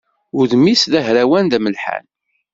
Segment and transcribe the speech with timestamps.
[0.39, 2.05] Udem-is d ahrawan, d amelḥan.